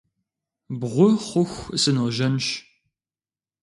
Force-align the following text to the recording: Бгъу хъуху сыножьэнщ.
Бгъу 0.79 1.09
хъуху 1.25 1.63
сыножьэнщ. 1.81 2.47